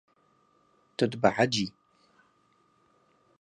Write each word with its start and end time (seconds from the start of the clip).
Tu 0.97 1.05
dibehecî. 1.11 1.67